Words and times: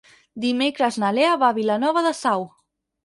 Dimecres 0.45 0.97
na 1.03 1.11
Lea 1.17 1.35
va 1.43 1.51
a 1.53 1.57
Vilanova 1.59 2.05
de 2.07 2.15
Sau. 2.25 2.47